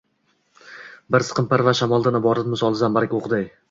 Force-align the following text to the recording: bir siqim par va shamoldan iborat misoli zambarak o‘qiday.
bir 1.15 1.27
siqim 1.29 1.51
par 1.53 1.65
va 1.69 1.77
shamoldan 1.83 2.21
iborat 2.25 2.53
misoli 2.57 2.85
zambarak 2.85 3.19
o‘qiday. 3.23 3.53